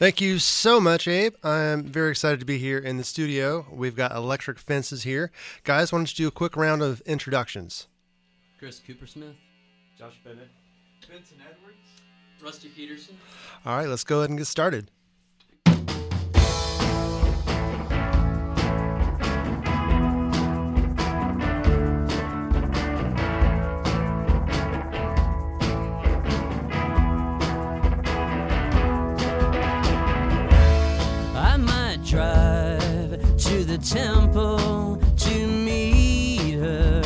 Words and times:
Thank 0.00 0.22
you 0.22 0.38
so 0.38 0.80
much, 0.80 1.06
Abe. 1.06 1.34
I'm 1.44 1.82
very 1.82 2.12
excited 2.12 2.40
to 2.40 2.46
be 2.46 2.56
here 2.56 2.78
in 2.78 2.96
the 2.96 3.04
studio. 3.04 3.66
We've 3.70 3.94
got 3.94 4.12
electric 4.12 4.58
fences 4.58 5.02
here. 5.02 5.30
Guys, 5.62 5.92
why 5.92 5.98
don't 5.98 6.18
you 6.18 6.24
do 6.24 6.28
a 6.28 6.30
quick 6.30 6.56
round 6.56 6.80
of 6.80 7.02
introductions? 7.02 7.86
Chris 8.58 8.80
Kupersmith, 8.80 9.34
Josh 9.98 10.18
Bennet. 10.24 10.48
Vincent 11.06 11.40
Edwards. 11.42 11.76
Rusty 12.42 12.70
Peterson. 12.70 13.18
All 13.66 13.76
right, 13.76 13.88
let's 13.88 14.04
go 14.04 14.20
ahead 14.20 14.30
and 14.30 14.38
get 14.38 14.46
started. 14.46 14.90
Temple 33.82 34.98
to 35.16 35.46
meet 35.46 36.54
her. 36.54 37.02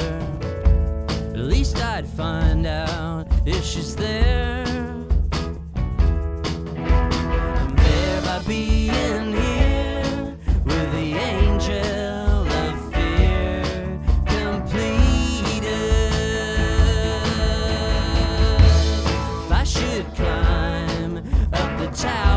At 1.09 1.38
least 1.38 1.77
I'd 1.82 2.06
find 2.06 2.66
out 2.66 3.27
if 3.46 3.65
she's 3.65 3.95
there. 3.95 4.65
I'm 7.62 7.77
there 7.77 8.20
by 8.23 8.42
being 8.46 9.32
here 9.32 10.37
with 10.65 10.92
the 10.92 11.15
angel 11.15 12.46
of 12.46 12.93
fear 12.93 13.62
completed. 14.27 15.70
If 19.45 19.52
I 19.52 19.65
should 19.65 20.06
climb 20.15 21.18
up 21.52 21.79
the 21.79 21.88
tower 21.96 22.34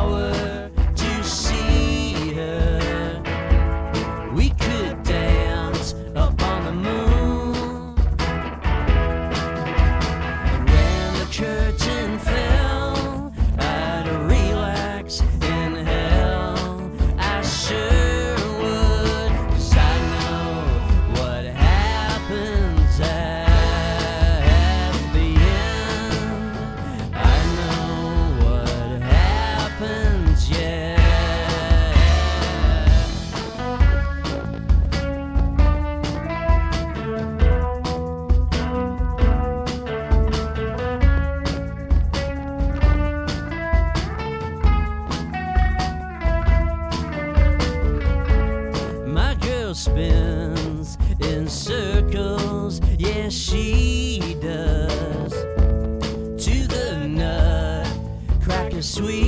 sweet. 58.98 59.27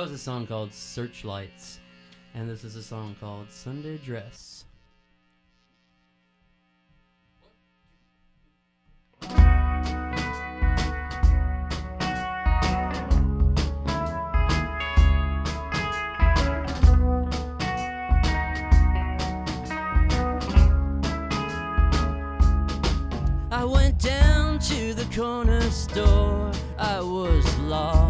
That 0.00 0.08
was 0.08 0.12
a 0.12 0.18
song 0.18 0.46
called 0.46 0.72
Searchlights, 0.72 1.78
and 2.32 2.48
this 2.48 2.64
is 2.64 2.74
a 2.74 2.82
song 2.82 3.14
called 3.20 3.50
Sunday 3.50 3.98
Dress. 3.98 4.64
I 23.50 23.64
went 23.64 23.98
down 23.98 24.60
to 24.60 24.94
the 24.94 25.06
corner 25.14 25.60
store. 25.70 26.52
I 26.78 27.00
was 27.02 27.58
lost. 27.58 28.09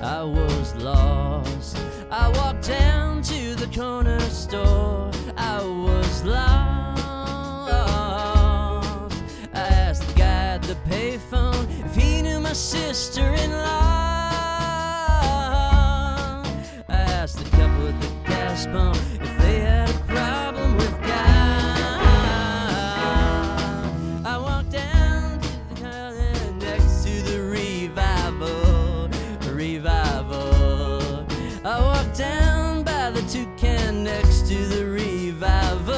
I 0.00 0.22
was 0.22 0.74
lost. 0.76 1.76
I 2.10 2.28
walked 2.28 2.68
down 2.68 3.20
to 3.22 3.54
the 3.56 3.66
corner 3.76 4.20
store. 4.20 5.10
I 5.36 5.60
was 5.60 6.24
lost. 6.24 7.72
I 9.54 9.58
asked 9.58 10.06
the 10.06 10.14
guy 10.14 10.54
at 10.54 10.62
the 10.62 10.76
payphone 10.88 11.66
if 11.84 11.96
he 11.96 12.22
knew 12.22 12.38
my 12.38 12.52
sister-in-law. 12.52 13.64
I 16.88 17.00
asked 17.18 17.38
the 17.38 17.50
couple 17.56 17.88
at 17.88 18.00
the 18.00 18.08
gas 18.24 18.66
pump 18.66 19.17
by 33.38 33.44
the 33.44 33.56
toucan 33.56 34.04
next 34.04 34.46
to 34.48 34.66
the 34.66 34.84
revival. 34.86 35.94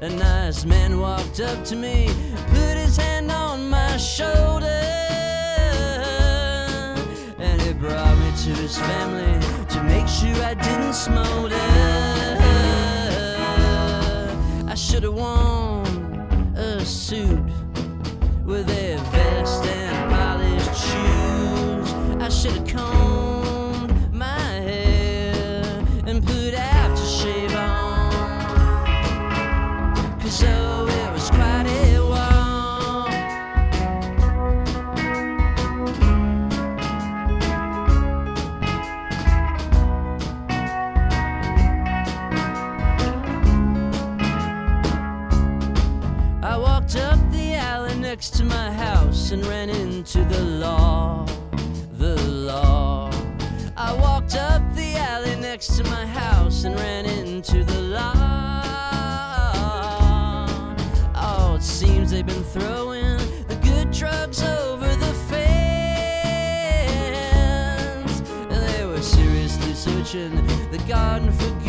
A 0.00 0.08
nice 0.08 0.64
man 0.64 0.98
walked 0.98 1.40
up 1.40 1.64
to 1.66 1.76
me, 1.76 2.08
put 2.48 2.76
his 2.76 2.96
hand 2.96 3.30
on 3.30 3.68
my 3.68 3.96
shoulder. 3.96 4.66
And 7.38 7.60
he 7.62 7.72
brought 7.74 8.18
me 8.18 8.32
to 8.44 8.50
his 8.60 8.78
family 8.78 9.40
to 9.68 9.82
make 9.84 10.08
sure 10.08 10.44
I 10.44 10.54
didn't 10.54 10.94
smolder. 10.94 11.56
I 14.68 14.74
should 14.74 15.02
have 15.04 15.14
worn 15.14 16.56
a 16.56 16.84
suit 16.84 17.38
with 18.44 18.68
a 18.70 18.96
vest 19.12 19.64
and 19.64 20.10
polished 20.10 20.74
shoes. 20.74 21.92
I 22.20 22.28
should 22.28 22.52
have 22.52 22.66
combed 22.66 23.11
and 49.32 49.46
ran 49.46 49.70
into 49.70 50.22
the 50.24 50.42
law. 50.42 51.24
The 51.94 52.16
law. 52.22 53.10
I 53.76 53.94
walked 53.94 54.36
up 54.36 54.62
the 54.74 54.96
alley 54.96 55.36
next 55.36 55.78
to 55.78 55.84
my 55.84 56.04
house 56.06 56.64
and 56.64 56.74
ran 56.74 57.06
into 57.06 57.64
the 57.64 57.80
law. 57.80 58.12
Oh, 61.14 61.54
it 61.56 61.62
seems 61.62 62.10
they've 62.10 62.26
been 62.26 62.44
throwing 62.44 63.16
the 63.48 63.56
good 63.62 63.90
drugs 63.90 64.42
over 64.42 64.86
the 64.86 65.14
fence. 65.30 65.40
They 68.50 68.84
were 68.84 69.00
seriously 69.00 69.72
searching 69.72 70.46
the 70.70 70.82
garden 70.86 71.32
for 71.32 71.61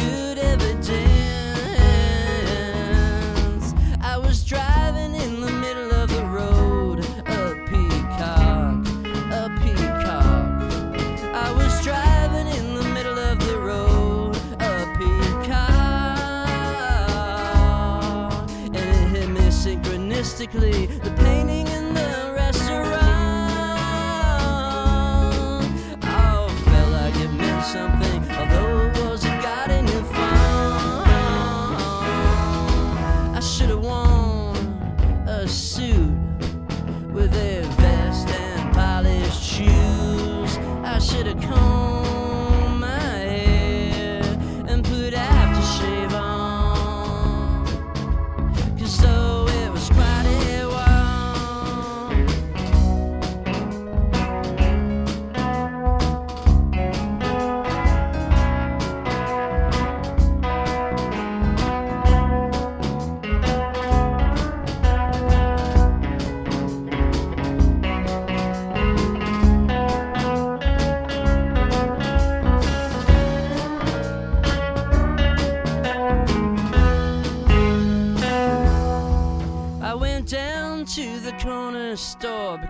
shoes. 39.54 40.58
I 40.84 40.98
should 40.98 41.28
have 41.28 41.40
combed 41.42 41.93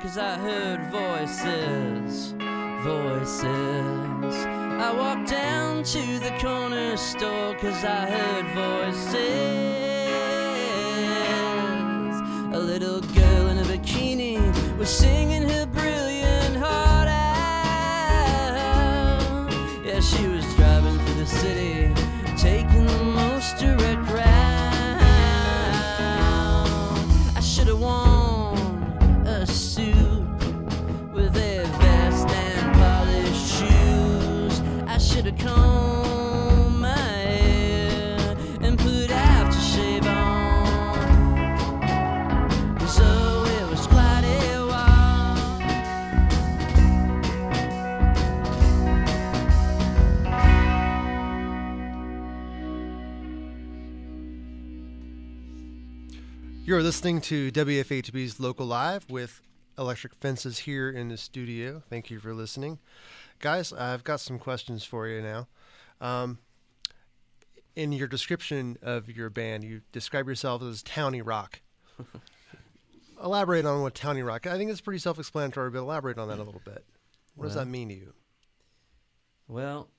because 0.03 0.17
I 0.17 0.37
heard 0.37 0.81
voices, 0.91 2.33
voices. 2.83 3.45
I 3.45 4.91
walked 4.97 5.29
down 5.29 5.83
to 5.83 6.19
the 6.19 6.31
corner 6.41 6.97
store 6.97 7.53
because 7.53 7.85
I 7.85 8.05
heard 8.07 8.45
voices. 8.53 9.23
A 12.53 12.59
little 12.59 12.99
girl 12.99 13.47
in 13.47 13.59
a 13.59 13.63
bikini 13.63 14.41
was 14.77 14.89
singing 14.89 15.42
You're 56.73 56.81
listening 56.81 57.21
to 57.21 57.51
WFHB's 57.51 58.39
Local 58.39 58.65
Live 58.65 59.07
with 59.07 59.41
Electric 59.77 60.15
Fences 60.15 60.57
here 60.57 60.89
in 60.89 61.09
the 61.09 61.17
studio. 61.17 61.83
Thank 61.87 62.09
you 62.09 62.19
for 62.19 62.33
listening. 62.33 62.79
Guys, 63.37 63.71
I've 63.71 64.03
got 64.03 64.21
some 64.21 64.39
questions 64.39 64.83
for 64.83 65.07
you 65.07 65.21
now. 65.21 65.47
Um, 66.01 66.39
in 67.75 67.91
your 67.91 68.07
description 68.07 68.79
of 68.81 69.07
your 69.07 69.29
band, 69.29 69.63
you 69.63 69.81
describe 69.91 70.27
yourself 70.27 70.63
as 70.63 70.81
Townie 70.81 71.21
Rock. 71.23 71.61
elaborate 73.23 73.67
on 73.67 73.83
what 73.83 73.93
Townie 73.93 74.25
Rock. 74.25 74.47
I 74.47 74.57
think 74.57 74.71
it's 74.71 74.81
pretty 74.81 74.97
self-explanatory, 74.97 75.69
but 75.69 75.77
elaborate 75.77 76.17
on 76.17 76.27
that 76.29 76.39
a 76.39 76.43
little 76.43 76.63
bit. 76.65 76.83
What 77.35 77.45
does 77.45 77.53
that 77.53 77.67
mean 77.67 77.89
to 77.89 77.93
you? 77.93 78.13
Well, 79.47 79.89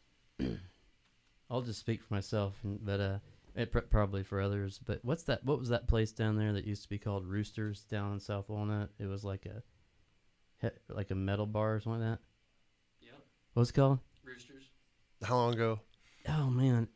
I'll 1.48 1.62
just 1.62 1.78
speak 1.78 2.02
for 2.02 2.12
myself, 2.12 2.54
and- 2.64 2.84
but 2.84 2.98
uh, 2.98 3.18
it 3.54 3.72
pr- 3.72 3.80
probably 3.80 4.22
for 4.22 4.40
others. 4.40 4.80
But 4.84 5.00
what's 5.04 5.24
that? 5.24 5.44
What 5.44 5.58
was 5.58 5.68
that 5.70 5.88
place 5.88 6.12
down 6.12 6.36
there 6.36 6.52
that 6.52 6.66
used 6.66 6.82
to 6.84 6.88
be 6.88 6.98
called 6.98 7.26
Roosters 7.26 7.82
down 7.84 8.12
in 8.14 8.20
South 8.20 8.48
Walnut? 8.48 8.90
It 8.98 9.06
was 9.06 9.24
like 9.24 9.46
a, 9.46 9.62
like 10.88 11.10
a 11.10 11.14
metal 11.14 11.46
bar 11.46 11.74
or 11.76 11.80
something 11.80 12.00
like 12.00 12.10
that. 12.10 12.18
Yep. 13.00 13.14
What's 13.54 13.70
it 13.70 13.74
called? 13.74 13.98
Roosters. 14.24 14.64
How 15.22 15.36
long 15.36 15.54
ago? 15.54 15.80
Oh 16.28 16.48
man, 16.50 16.88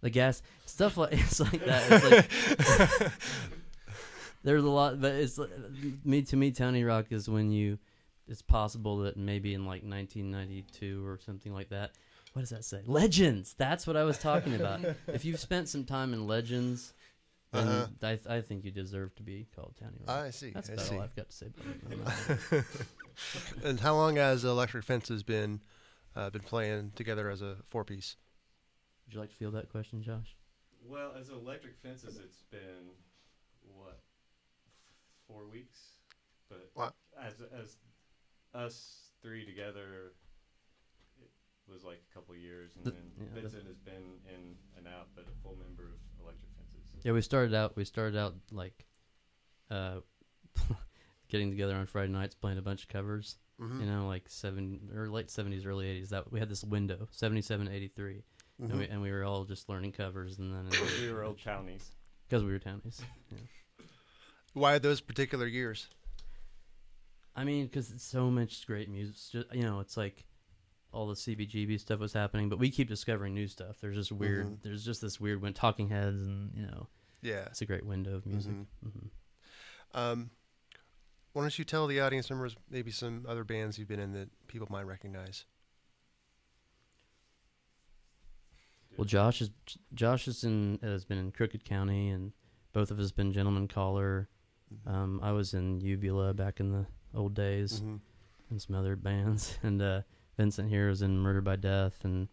the 0.00 0.10
gas 0.10 0.42
stuff 0.66 0.96
like 0.96 1.12
it's 1.14 1.40
like 1.40 1.64
that. 1.64 1.82
It's 1.90 3.00
like 3.00 3.12
there's 4.42 4.64
a 4.64 4.68
lot, 4.70 5.00
but 5.00 5.14
it's 5.14 5.38
like- 5.38 5.50
me 6.04 6.22
to 6.22 6.36
me. 6.36 6.50
Towny 6.50 6.84
Rock 6.84 7.06
is 7.10 7.28
when 7.28 7.50
you. 7.50 7.78
It's 8.28 8.42
possible 8.42 8.98
that 8.98 9.16
maybe 9.16 9.54
in 9.54 9.62
like 9.62 9.82
1992 9.82 11.04
or 11.04 11.18
something 11.18 11.52
like 11.52 11.70
that. 11.70 11.90
What 12.32 12.42
does 12.42 12.50
that 12.50 12.64
say? 12.64 12.82
Legends. 12.86 13.54
That's 13.58 13.86
what 13.86 13.96
I 13.96 14.04
was 14.04 14.18
talking 14.18 14.54
about. 14.54 14.80
if 15.08 15.24
you've 15.24 15.40
spent 15.40 15.68
some 15.68 15.84
time 15.84 16.12
in 16.12 16.26
Legends, 16.26 16.92
then 17.52 17.66
Uh-huh. 17.66 17.86
I, 18.02 18.14
th- 18.16 18.26
I 18.28 18.40
think 18.40 18.64
you 18.64 18.70
deserve 18.70 19.14
to 19.16 19.22
be 19.22 19.48
called 19.54 19.74
Townie 19.82 20.06
Rock. 20.06 20.16
I 20.16 20.30
see. 20.30 20.50
That's 20.50 20.70
I 20.70 20.74
about 20.74 20.84
see. 20.86 20.96
all 20.96 21.02
I've 21.02 21.16
got 21.16 21.28
to 21.30 21.36
say 21.36 21.46
about 21.92 22.12
it. 22.52 22.64
and 23.64 23.80
how 23.80 23.94
long 23.94 24.16
has 24.16 24.44
Electric 24.44 24.84
Fences 24.84 25.22
been 25.24 25.60
uh, 26.16 26.30
been 26.30 26.42
playing 26.42 26.92
together 26.94 27.28
as 27.30 27.42
a 27.42 27.56
four 27.68 27.84
piece? 27.84 28.16
Would 29.06 29.14
you 29.14 29.20
like 29.20 29.30
to 29.30 29.36
field 29.36 29.54
that 29.54 29.68
question, 29.70 30.02
Josh? 30.02 30.36
Well, 30.86 31.12
as 31.20 31.28
electric 31.30 31.76
fences, 31.78 32.18
it's 32.24 32.42
been 32.50 32.90
what 33.76 34.00
four 35.28 35.46
weeks, 35.48 35.78
but 36.48 36.70
Wow. 36.76 36.92
as 37.20 37.34
as 37.60 37.76
us 38.54 39.10
three 39.22 39.44
together, 39.44 40.06
it 40.06 40.14
was 41.70 41.84
like 41.84 42.02
a 42.10 42.14
couple 42.14 42.34
years, 42.36 42.72
and 42.76 42.84
The- 42.84 42.90
then 42.92 43.12
yeah, 43.18 43.24
the- 43.34 43.40
Vincent 43.42 43.66
has 43.66 43.78
been 43.78 44.20
in 44.28 44.56
and 44.76 44.86
out, 44.88 45.08
but 45.14 45.24
a 45.26 45.42
full 45.42 45.56
member 45.56 45.84
of 45.84 46.22
electric 46.22 46.50
fences. 46.56 46.80
Yeah, 47.04 47.12
we 47.12 47.20
started 47.22 47.54
out. 47.54 47.76
We 47.76 47.84
started 47.84 48.18
out 48.18 48.34
like, 48.50 48.86
uh, 49.70 50.00
getting 51.28 51.50
together 51.50 51.74
on 51.76 51.86
Friday 51.86 52.12
nights 52.12 52.34
playing 52.34 52.58
a 52.58 52.62
bunch 52.62 52.82
of 52.82 52.88
covers, 52.88 53.38
Mhm. 53.60 53.80
You 53.80 53.86
know, 53.86 54.06
like 54.08 54.28
seven 54.28 54.90
or 54.94 55.08
late 55.10 55.30
seventies, 55.30 55.66
early 55.66 55.86
eighties. 55.86 56.08
That 56.10 56.32
we 56.32 56.40
had 56.40 56.48
this 56.48 56.64
window, 56.64 57.08
seventy 57.10 57.42
seven, 57.42 57.68
eighty 57.68 57.88
three, 57.88 58.24
and, 58.58 58.72
we, 58.72 58.86
Mhm. 58.86 58.92
and 58.92 59.02
we 59.02 59.10
were 59.10 59.22
all 59.22 59.44
just 59.44 59.68
learning 59.68 59.92
covers, 59.92 60.38
and 60.38 60.52
then 60.52 60.68
we 61.00 61.12
were 61.12 61.22
old 61.24 61.38
townies. 61.40 61.92
because 62.26 62.42
we 62.42 62.52
were 62.52 62.58
townies. 62.58 63.02
Yeah. 63.30 63.38
Why 64.54 64.78
those 64.78 65.00
particular 65.02 65.46
years? 65.46 65.88
I 67.36 67.44
mean, 67.44 67.66
because 67.66 67.90
it's 67.92 68.02
so 68.04 68.30
much 68.30 68.66
great 68.66 68.88
music. 68.88 69.14
Just, 69.30 69.54
you 69.54 69.62
know, 69.62 69.80
it's 69.80 69.96
like 69.96 70.24
all 70.92 71.06
the 71.06 71.14
CBGB 71.14 71.78
stuff 71.80 72.00
was 72.00 72.12
happening, 72.12 72.48
but 72.48 72.58
we 72.58 72.70
keep 72.70 72.88
discovering 72.88 73.34
new 73.34 73.46
stuff. 73.46 73.76
There's 73.80 73.96
just 73.96 74.10
weird. 74.12 74.46
Mhm. 74.46 74.62
There's 74.62 74.84
just 74.84 75.00
this 75.00 75.20
weird 75.20 75.40
when 75.40 75.54
Talking 75.54 75.88
Heads, 75.88 76.22
and 76.22 76.52
you 76.54 76.66
know, 76.66 76.88
Yeah. 77.22 77.44
it's 77.46 77.60
a 77.62 77.66
great 77.66 77.84
window 77.86 78.16
of 78.16 78.26
music. 78.26 78.52
Mhm. 78.52 78.66
hmm 78.82 79.06
Um, 79.92 80.30
why 81.32 81.42
don't 81.42 81.58
you 81.58 81.64
tell 81.64 81.86
the 81.86 82.00
audience 82.00 82.28
members 82.30 82.56
maybe 82.68 82.90
some 82.90 83.24
other 83.28 83.44
bands 83.44 83.78
you've 83.78 83.88
been 83.88 84.00
in 84.00 84.12
that 84.12 84.30
people 84.48 84.66
might 84.70 84.82
recognize? 84.86 85.44
Well, 88.96 89.04
Josh 89.04 89.40
is 89.40 89.50
Josh 89.94 90.28
is 90.28 90.44
in 90.44 90.78
has 90.82 91.04
been 91.04 91.18
in 91.18 91.32
Crooked 91.32 91.64
County, 91.64 92.10
and 92.10 92.32
both 92.72 92.90
of 92.90 92.98
us 92.98 93.06
have 93.10 93.16
been 93.16 93.32
Gentleman 93.32 93.68
Caller. 93.68 94.28
Mhm. 94.72 94.90
Um, 94.92 95.20
I 95.22 95.32
was 95.32 95.54
in 95.54 95.80
Uvula 95.80 96.34
back 96.34 96.60
in 96.60 96.70
the 96.72 96.86
old 97.14 97.34
days, 97.34 97.80
Mhm. 97.80 98.00
and 98.50 98.60
some 98.62 98.74
other 98.76 98.96
bands, 98.96 99.58
and 99.62 99.80
uh, 99.80 100.02
Vincent 100.40 100.70
here 100.70 100.88
was 100.88 101.02
in 101.02 101.18
Murder 101.18 101.42
by 101.42 101.56
Death, 101.56 102.02
and 102.02 102.26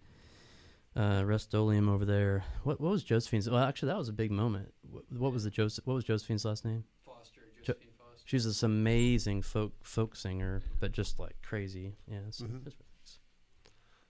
uh, 0.95 1.23
Restolium 1.23 1.89
over 1.89 2.05
there. 2.05 2.45
What 2.63 2.79
what 2.79 2.89
was 2.91 3.03
Josephine's? 3.03 3.49
Well, 3.49 3.61
actually, 3.61 3.89
that 3.89 3.97
was 3.97 4.07
a 4.07 4.13
big 4.13 4.31
moment. 4.31 4.73
What, 4.89 5.03
what 5.11 5.33
was 5.33 5.43
the 5.43 5.49
Joseph? 5.49 5.85
What 5.85 5.95
was 5.95 6.05
Josephine's 6.05 6.45
last 6.45 6.63
name? 6.63 6.85
Foster, 7.05 7.41
Jo- 7.61 7.73
Josephine 7.73 7.91
Foster. 7.99 8.23
She's 8.25 8.45
this 8.45 8.63
amazing 8.63 9.41
folk 9.41 9.73
folk 9.83 10.15
singer, 10.15 10.61
but 10.79 10.93
just 10.93 11.19
like 11.19 11.35
crazy. 11.43 11.97
Yeah, 12.09 12.19
so 12.29 12.45
Mhm. 12.45 12.65
it's 12.65 12.75
really 12.77 12.85
nice. 13.01 13.19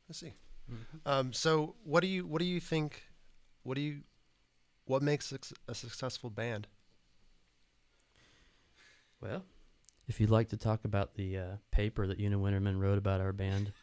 Let's 0.08 0.20
see. 0.20 0.34
Mhm. 0.72 1.12
Um, 1.12 1.34
so 1.34 1.76
what 1.84 2.02
do 2.02 2.08
you 2.08 2.28
what 2.28 2.38
do 2.40 2.46
you 2.46 2.60
think? 2.60 3.02
What 3.64 3.74
do 3.78 3.82
you 3.82 4.02
what 4.86 5.02
makes 5.02 5.32
a, 5.32 5.40
a 5.68 5.74
successful 5.74 6.30
band? 6.30 6.68
Well, 9.22 9.44
if 10.08 10.22
you'd 10.22 10.30
like 10.30 10.50
to 10.50 10.58
talk 10.58 10.86
about 10.86 11.16
the 11.16 11.38
uh, 11.38 11.56
paper 11.72 12.06
that 12.06 12.20
Una 12.20 12.38
Winterman 12.38 12.80
wrote 12.80 13.00
about 13.00 13.22
our 13.22 13.34
band, 13.34 13.74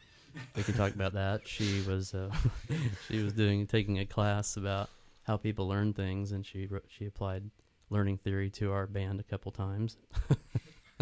we 0.55 0.63
can 0.63 0.73
talk 0.73 0.93
about 0.93 1.13
that. 1.13 1.47
She 1.47 1.81
was 1.87 2.13
uh, 2.13 2.31
she 3.07 3.23
was 3.23 3.33
doing 3.33 3.67
taking 3.67 3.99
a 3.99 4.05
class 4.05 4.57
about 4.57 4.89
how 5.23 5.37
people 5.37 5.67
learn 5.67 5.93
things, 5.93 6.31
and 6.31 6.45
she 6.45 6.67
wrote, 6.67 6.85
she 6.87 7.05
applied 7.05 7.49
learning 7.89 8.17
theory 8.17 8.49
to 8.49 8.71
our 8.71 8.87
band 8.87 9.19
a 9.19 9.23
couple 9.23 9.51
times, 9.51 9.97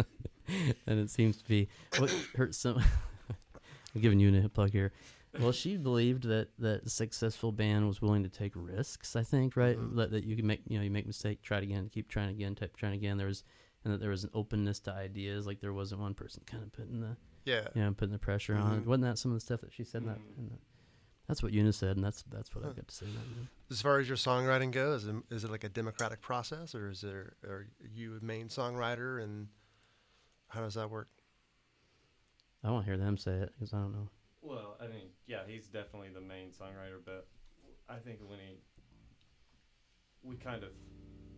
and 0.86 0.98
it 0.98 1.10
seems 1.10 1.36
to 1.38 1.44
be 1.48 1.68
what 1.98 2.10
hurt 2.36 2.54
some. 2.54 2.82
I'm 3.94 4.00
giving 4.00 4.18
you 4.18 4.44
a 4.44 4.48
plug 4.48 4.70
here. 4.72 4.92
Well, 5.40 5.52
she 5.52 5.76
believed 5.76 6.24
that 6.24 6.48
that 6.58 6.90
successful 6.90 7.50
band 7.52 7.88
was 7.88 8.00
willing 8.00 8.22
to 8.22 8.28
take 8.28 8.52
risks. 8.54 9.16
I 9.16 9.22
think, 9.22 9.56
right? 9.56 9.76
Mhm. 9.76 9.96
That, 9.96 10.10
that 10.12 10.24
you 10.24 10.36
can 10.36 10.46
make, 10.46 10.60
you 10.68 10.78
know, 10.78 10.84
you 10.84 10.90
make 10.90 11.06
mistake, 11.06 11.42
try 11.42 11.58
it 11.58 11.64
again, 11.64 11.90
keep 11.92 12.08
trying 12.08 12.30
again, 12.30 12.54
type 12.54 12.76
trying 12.76 12.94
again. 12.94 13.18
There 13.18 13.26
was, 13.26 13.42
and 13.84 13.92
that 13.92 14.00
there 14.00 14.10
was 14.10 14.24
an 14.24 14.30
openness 14.32 14.78
to 14.80 14.92
ideas. 14.92 15.46
Like 15.46 15.60
there 15.60 15.72
wasn't 15.72 16.00
one 16.00 16.14
person 16.14 16.42
kind 16.46 16.62
of 16.62 16.72
putting 16.72 17.00
the, 17.00 17.16
Yeah. 17.44 17.68
you 17.74 17.82
know, 17.82 17.92
putting 17.92 18.12
the 18.12 18.18
pressure 18.18 18.54
on. 18.56 18.78
Mhm. 18.78 18.82
it. 18.82 18.86
Wasn't 18.86 19.02
that 19.04 19.18
some 19.18 19.30
of 19.32 19.36
the 19.36 19.40
stuff 19.40 19.60
that 19.60 19.72
she 19.72 19.84
said? 19.84 20.02
In 20.02 20.08
that, 20.08 20.18
in 20.38 20.48
that, 20.50 20.58
that's 21.28 21.42
what 21.42 21.52
Eunice 21.52 21.76
said, 21.76 21.96
and 21.96 22.04
that's 22.04 22.22
that's 22.24 22.54
what 22.54 22.64
Huh. 22.64 22.70
I've 22.70 22.76
got 22.76 22.88
to 22.88 22.94
say. 22.94 23.06
About. 23.06 23.24
As 23.70 23.80
far 23.82 23.98
as 23.98 24.08
your 24.08 24.16
songwriting 24.16 24.70
goes, 24.70 25.04
is, 25.04 25.14
is 25.30 25.44
it 25.44 25.50
like 25.50 25.64
a 25.64 25.68
democratic 25.68 26.20
process, 26.20 26.74
or 26.74 26.88
is 26.90 27.00
there 27.00 27.34
are 27.44 27.66
you 27.80 28.16
a 28.20 28.24
main 28.24 28.48
songwriter, 28.48 29.22
and 29.22 29.48
how 30.48 30.60
does 30.60 30.74
that 30.74 30.90
work? 30.90 31.08
I 32.62 32.70
want 32.70 32.86
to 32.86 32.90
hear 32.90 32.98
them 32.98 33.16
say 33.18 33.32
it 33.32 33.52
because 33.54 33.72
I 33.74 33.78
don't 33.78 33.92
know. 33.92 34.08
Well, 34.40 34.76
I 34.80 34.86
mean, 34.86 35.08
yeah, 35.26 35.40
he's 35.46 35.66
definitely 35.66 36.10
the 36.10 36.20
main 36.20 36.50
songwriter, 36.50 36.98
but 37.04 37.26
I 37.88 37.96
think 37.98 38.20
when 38.26 38.38
he, 38.38 38.56
we 40.22 40.36
kind 40.36 40.62
of 40.62 40.70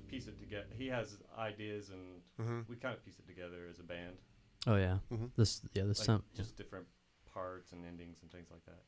piece 0.09 0.29
it 0.29 0.39
together. 0.39 0.67
He 0.77 0.87
has 0.89 1.17
ideas, 1.37 1.91
and 1.91 2.23
Mm-hmm. 2.41 2.61
we 2.71 2.77
kind 2.77 2.95
of 2.95 3.05
piece 3.05 3.19
it 3.19 3.27
together 3.27 3.67
as 3.69 3.79
a 3.81 3.83
band, 3.83 4.17
Oh 4.67 4.77
yeah, 4.77 4.99
Mhm. 5.11 5.31
this 5.37 5.63
yeah, 5.73 5.85
this 5.85 5.99
like 6.01 6.07
some 6.07 6.23
yeah. 6.33 6.39
just 6.43 6.57
different 6.57 6.87
parts 7.33 7.73
and 7.73 7.85
endings 7.87 8.19
and 8.23 8.31
things 8.31 8.49
like 8.51 8.65
that. 8.67 8.83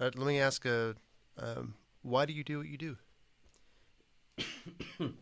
Uh, 0.00 0.10
let 0.14 0.26
me 0.26 0.38
ask, 0.38 0.64
uh, 0.64 0.92
um, 1.38 1.74
why 2.02 2.24
do 2.24 2.32
you 2.32 2.44
do 2.44 2.58
what 2.58 2.68
you 2.68 2.78
do? 2.78 2.96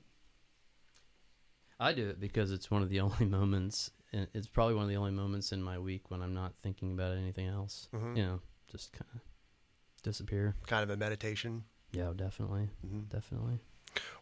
I 1.79 1.93
do 1.93 2.09
it 2.09 2.21
because 2.21 2.51
it's 2.53 2.71
one 2.71 2.83
of 2.83 2.89
the 2.91 3.01
only 3.07 3.25
moments. 3.27 3.91
and 4.13 4.27
It's 4.35 4.47
probably 4.47 4.75
one 4.75 4.85
of 4.85 4.89
the 4.91 4.97
only 4.97 5.13
moments 5.13 5.53
in 5.53 5.63
my 5.63 5.79
week 5.79 6.11
when 6.11 6.23
I'm 6.23 6.35
not 6.35 6.55
thinking 6.63 6.93
about 6.93 7.17
anything 7.17 7.47
else. 7.49 7.89
Mhm. 7.95 8.17
You 8.17 8.23
know, 8.23 8.41
just 8.71 8.93
kind 8.93 9.11
of 9.15 9.21
disappear. 10.03 10.55
Kind 10.67 10.83
of 10.83 10.91
a 10.91 10.97
meditation. 10.97 11.65
Yeah, 11.93 12.13
definitely, 12.15 12.69
hmm 12.87 13.03
definitely. 13.09 13.61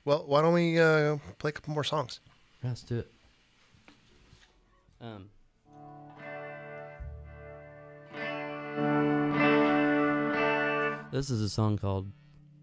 Well, 0.05 0.25
why 0.27 0.43
don't 0.43 0.55
we 0.55 0.79
uh, 0.79 1.17
play 1.39 1.49
a 1.49 1.53
couple 1.53 1.75
more 1.75 1.83
songs? 1.85 2.21
Yeah, 2.63 2.69
Let's 2.71 2.83
do 2.83 2.99
it. 2.99 3.11
Um. 5.05 5.29
This 11.13 11.29
is 11.29 11.43
a 11.43 11.51
song 11.51 11.77
called 11.77 12.11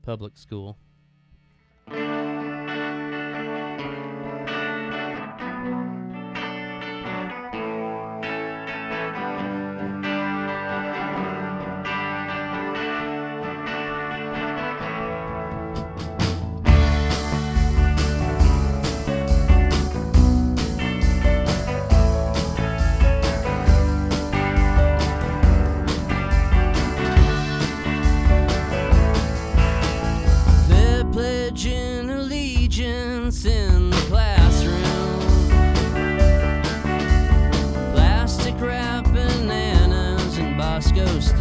"Public 0.02 0.36
School." 0.38 0.80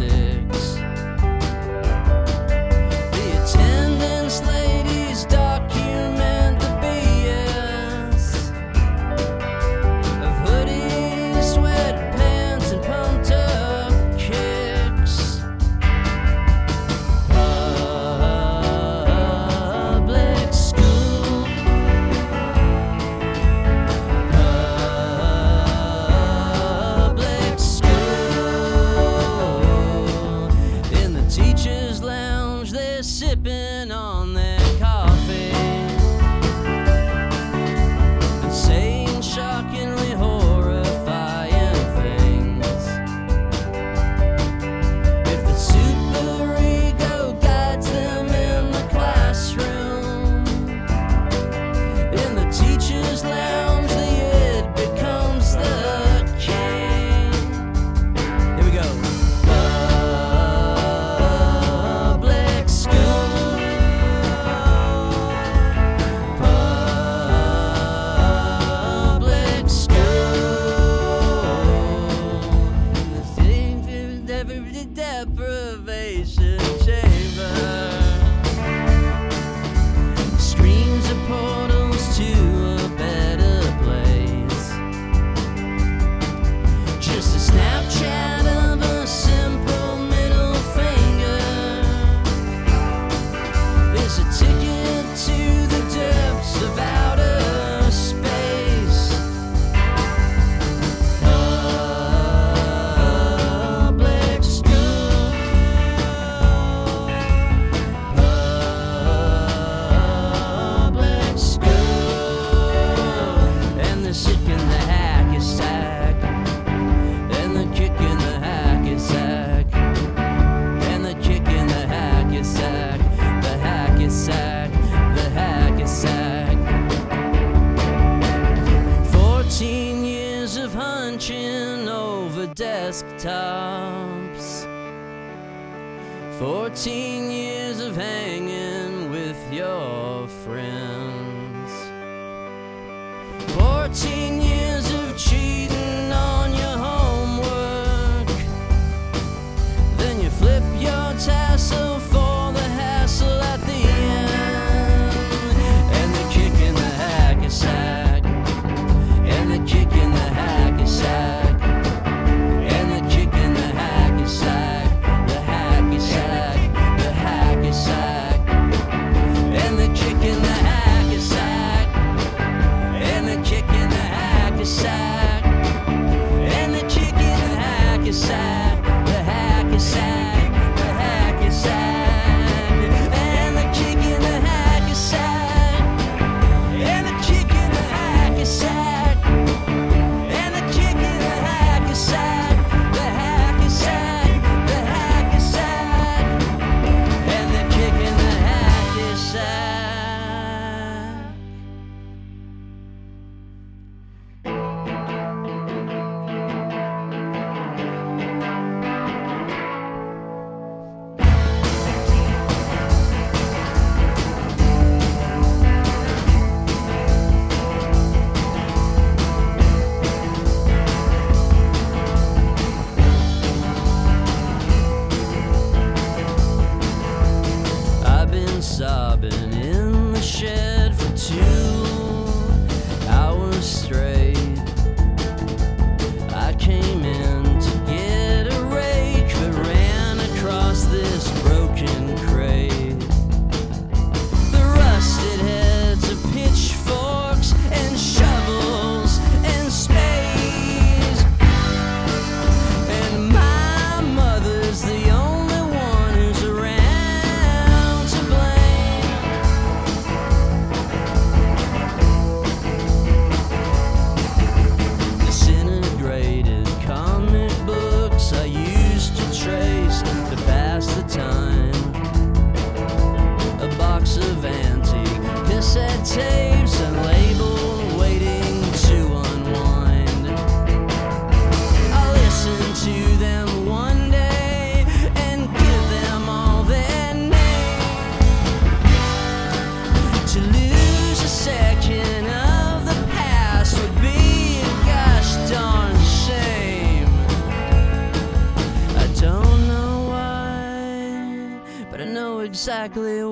exactly. 302.85 303.30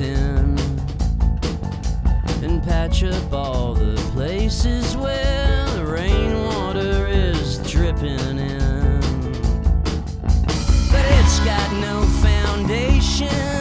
tin 0.00 0.58
and 2.42 2.62
patch 2.62 3.04
up 3.04 3.32
all 3.34 3.74
the 3.74 3.94
places 4.14 4.96
where 4.96 5.66
the 5.74 5.84
rainwater 5.84 7.06
is 7.06 7.58
dripping 7.70 8.38
in. 8.38 9.00
But 10.90 11.04
it's 11.18 11.40
got 11.40 11.70
no 11.82 12.00
foundation. 12.22 13.59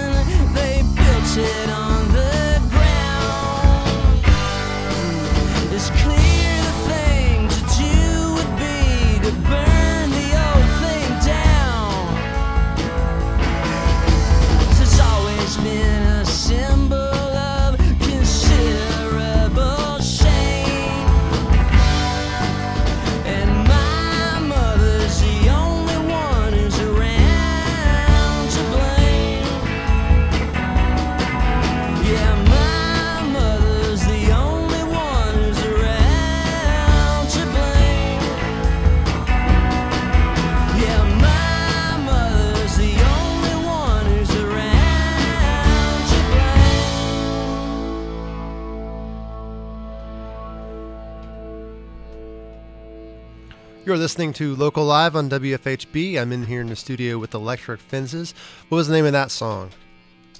You're 53.90 53.98
listening 53.98 54.34
to 54.34 54.56
Local 54.56 54.86
Live 54.86 55.16
on 55.16 55.32
WFHB. 55.32 56.22
I'm 56.22 56.32
in 56.32 56.46
here 56.46 56.62
in 56.62 56.68
the 56.68 56.76
studio 56.76 57.18
with 57.18 57.34
Electric 57.34 57.80
Fences. 57.80 58.36
What 58.68 58.76
was 58.76 58.88
the 58.88 58.94
name 58.94 59.08
of 59.08 59.14
that 59.14 59.32
song? 59.32 59.72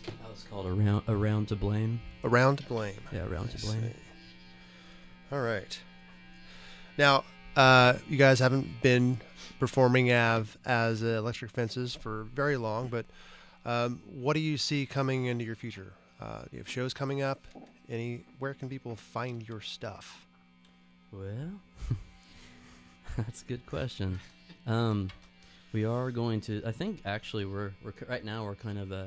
That 0.06 0.30
was 0.30 0.46
called 0.48 0.68
around 0.68 1.02
around 1.08 1.48
to 1.48 1.56
blame. 1.56 2.00
Around 2.24 2.58
to 2.58 2.64
Blame. 2.66 2.94
Yeah, 3.12 3.26
around 3.26 3.50
to 3.50 3.58
blame. 3.58 3.82
see. 3.82 3.96
All 5.32 5.42
right. 5.42 5.80
Now, 7.00 7.24
uh, 7.56 7.96
you 8.08 8.18
guys 8.18 8.38
haven't 8.38 8.84
been 8.84 9.20
performing 9.60 10.14
av, 10.14 10.56
as 10.64 11.02
uh, 11.02 11.08
Electric 11.08 11.50
Fences 11.50 11.96
for 11.96 12.28
very 12.36 12.56
long, 12.56 12.88
but 12.88 13.08
um, 13.66 14.00
what 14.14 14.36
do 14.36 14.42
you 14.42 14.60
see 14.60 14.86
coming 14.86 15.26
into 15.26 15.44
your 15.44 15.56
future? 15.56 15.94
Uh, 16.22 16.44
you 16.52 16.60
have 16.60 16.70
shows 16.70 16.94
coming 16.94 17.24
up. 17.24 17.48
Any? 17.90 18.26
Where 18.38 18.54
can 18.54 18.70
people 18.70 18.96
find 18.96 19.42
your 19.50 19.62
stuff? 19.62 20.28
Well, 21.12 21.60
that's 23.24 23.42
a 23.42 23.46
good 23.46 23.66
question. 23.66 24.20
Um, 24.68 25.10
we 25.74 25.86
are 25.86 26.12
going 26.12 26.42
to. 26.42 26.62
I 26.66 26.72
think 26.72 27.02
actually 27.06 27.46
we're 27.46 27.72
we're 27.84 27.94
right 28.08 28.24
now 28.24 28.44
we're 28.46 28.56
kind 28.56 28.80
of 28.80 28.92
uh, 28.92 29.06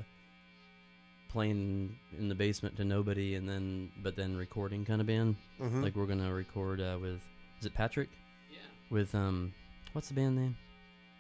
playing 1.31 1.97
in 2.19 2.29
the 2.29 2.35
basement 2.35 2.77
to 2.77 2.85
nobody, 2.85 3.35
and 3.35 3.49
then 3.49 3.91
but 4.03 4.17
then 4.17 4.37
recording 4.37 4.85
kind 4.85 5.01
of 5.01 5.07
band. 5.07 5.37
Mm-hmm. 5.61 5.83
Like 5.83 5.97
we're 5.97 6.07
gonna 6.07 6.33
record 6.33 6.81
uh, 6.81 6.99
with 7.01 7.21
is 7.61 7.67
it 7.67 7.75
Patrick? 7.75 8.09
Yeah. 8.51 8.59
With 8.91 9.15
um, 9.15 9.53
what's 9.93 10.09
the 10.09 10.15
band 10.15 10.37
name? 10.37 10.57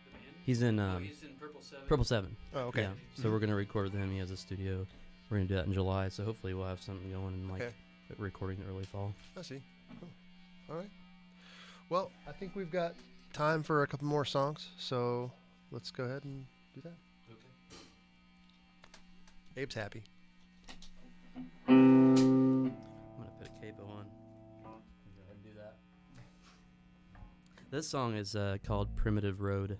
The 0.06 0.12
band? 0.12 0.24
He's 0.44 0.62
in 0.62 0.78
oh, 0.78 0.84
um, 0.84 1.04
he's 1.04 1.22
in 1.22 1.30
Purple 1.40 1.62
Seven. 1.62 1.84
Purple 1.88 2.04
Seven. 2.04 2.36
oh, 2.54 2.60
okay. 2.60 2.82
Yeah. 2.82 2.88
So 3.14 3.30
we're 3.30 3.40
gonna 3.40 3.54
record 3.56 3.84
with 3.92 3.94
him. 4.00 4.10
He 4.10 4.18
has 4.18 4.30
a 4.30 4.36
studio. 4.36 4.86
We're 5.30 5.38
gonna 5.38 5.48
do 5.48 5.54
that 5.56 5.66
in 5.66 5.72
July. 5.72 6.08
So 6.08 6.24
hopefully 6.24 6.54
we'll 6.54 6.66
have 6.66 6.82
something 6.82 7.10
going 7.10 7.34
in 7.34 7.48
like 7.48 7.62
Okay. 7.62 7.72
recording 8.18 8.58
in 8.60 8.68
early 8.68 8.84
fall. 8.84 9.14
I 9.36 9.42
see. 9.42 9.60
Cool. 10.00 10.08
All 10.70 10.76
right. 10.76 10.90
Well, 11.92 12.10
I 12.26 12.32
think 12.32 12.56
we've 12.56 12.70
got 12.70 12.94
time 13.34 13.62
for 13.62 13.82
a 13.82 13.86
couple 13.86 14.06
more 14.06 14.24
songs, 14.24 14.70
so 14.78 15.30
let's 15.70 15.90
go 15.90 16.04
ahead 16.04 16.24
and 16.24 16.46
do 16.74 16.80
that. 16.80 16.94
Okay. 17.30 17.38
Abe's 19.62 19.74
happy. 19.74 20.02
I'm 21.68 22.72
gonna 23.18 23.30
put 23.38 23.46
a 23.46 23.50
capo 23.60 23.82
on. 23.82 24.06
Go 24.64 24.70
ahead 25.22 25.34
and 25.34 25.44
do 25.44 25.50
that. 25.58 25.76
This 27.70 27.90
song 27.90 28.16
is 28.16 28.36
uh, 28.36 28.56
called 28.66 28.96
"Primitive 28.96 29.42
Road." 29.42 29.76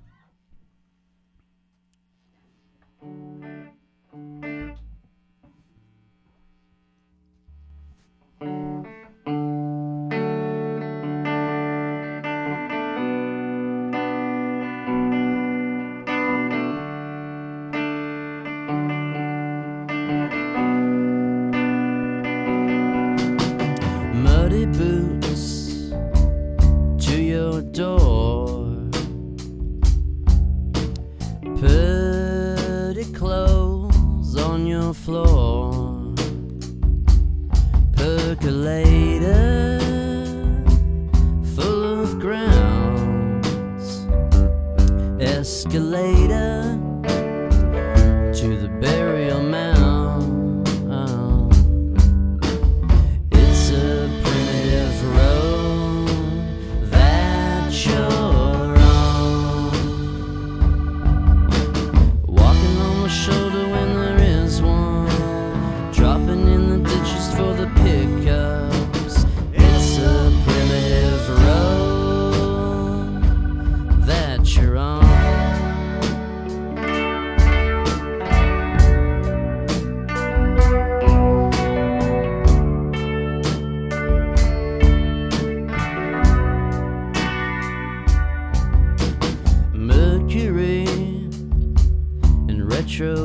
Door. 27.62 28.02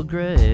Retrograde. 0.07 0.46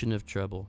Ocean 0.00 0.12
of 0.12 0.24
trouble. 0.24 0.66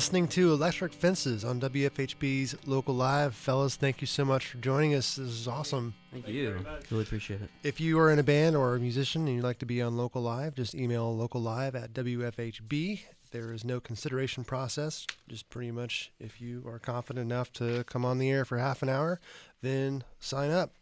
Listening 0.00 0.28
to 0.28 0.54
Electric 0.54 0.94
Fences 0.94 1.44
on 1.44 1.60
WFHB's 1.60 2.56
Local 2.64 2.94
Live. 2.94 3.34
Fellas, 3.34 3.76
thank 3.76 4.00
you 4.00 4.06
so 4.06 4.24
much 4.24 4.46
for 4.46 4.56
joining 4.56 4.94
us. 4.94 5.16
This 5.16 5.28
is 5.28 5.46
awesome. 5.46 5.92
Thank, 6.10 6.24
Thank 6.24 6.34
you 6.34 6.42
you. 6.42 6.50
very 6.52 6.60
much. 6.62 6.90
Really 6.90 7.02
appreciate 7.02 7.42
it. 7.42 7.50
If 7.62 7.80
you 7.82 7.98
are 7.98 8.10
in 8.10 8.18
a 8.18 8.22
band 8.22 8.56
or 8.56 8.74
a 8.74 8.80
musician 8.80 9.26
and 9.26 9.36
you'd 9.36 9.44
like 9.44 9.58
to 9.58 9.66
be 9.66 9.82
on 9.82 9.98
Local 9.98 10.22
Live, 10.22 10.54
just 10.54 10.74
email 10.74 11.14
Local 11.14 11.42
Live 11.42 11.74
at 11.74 11.92
WFHB. 11.92 13.02
There 13.30 13.52
is 13.52 13.62
no 13.62 13.78
consideration 13.78 14.42
process. 14.42 15.06
Just 15.28 15.50
pretty 15.50 15.70
much 15.70 16.12
if 16.18 16.40
you 16.40 16.64
are 16.66 16.78
confident 16.78 17.30
enough 17.30 17.52
to 17.54 17.84
come 17.84 18.06
on 18.06 18.16
the 18.16 18.30
air 18.30 18.46
for 18.46 18.56
half 18.56 18.82
an 18.82 18.88
hour, 18.88 19.20
then 19.60 20.02
sign 20.18 20.50
up. 20.50 20.76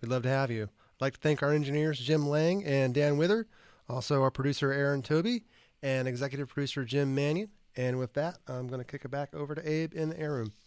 We'd 0.00 0.10
love 0.10 0.24
to 0.24 0.30
have 0.30 0.50
you. 0.50 0.64
I'd 0.64 1.00
like 1.00 1.14
to 1.14 1.20
thank 1.20 1.44
our 1.44 1.52
engineers, 1.52 2.00
Jim 2.00 2.28
Lang 2.28 2.64
and 2.64 2.92
Dan 2.92 3.18
Wither, 3.18 3.46
also 3.88 4.20
our 4.20 4.32
producer, 4.32 4.72
Erin 4.72 5.02
Tobey, 5.02 5.44
and 5.80 6.08
executive 6.08 6.48
producer, 6.48 6.84
Jim 6.84 7.14
Manion. 7.14 7.50
And 7.76 7.98
with 7.98 8.14
that, 8.14 8.38
I'm 8.48 8.68
going 8.68 8.80
to 8.80 8.84
kick 8.84 9.04
it 9.04 9.10
back 9.10 9.34
over 9.34 9.54
to 9.54 9.68
Abe 9.68 9.94
in 9.94 10.10
the 10.10 10.18
air 10.18 10.32
room. 10.34 10.54